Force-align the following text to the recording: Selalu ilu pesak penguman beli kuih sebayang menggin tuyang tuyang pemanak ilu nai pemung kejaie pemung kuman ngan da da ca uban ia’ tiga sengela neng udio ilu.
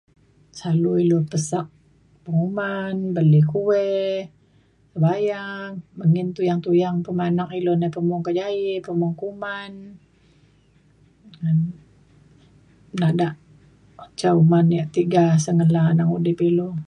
Selalu 0.57 0.91
ilu 1.03 1.17
pesak 1.31 1.67
penguman 2.23 2.95
beli 3.15 3.41
kuih 3.51 4.21
sebayang 4.91 5.71
menggin 5.97 6.27
tuyang 6.35 6.59
tuyang 6.65 6.95
pemanak 7.05 7.49
ilu 7.59 7.73
nai 7.75 7.93
pemung 7.95 8.21
kejaie 8.25 8.73
pemung 8.85 9.13
kuman 9.21 9.71
ngan 11.39 11.57
da 12.99 13.07
da 13.19 13.29
ca 14.19 14.27
uban 14.41 14.65
ia’ 14.75 14.83
tiga 14.97 15.23
sengela 15.45 15.83
neng 15.97 16.11
udio 16.17 16.43
ilu. 16.51 16.67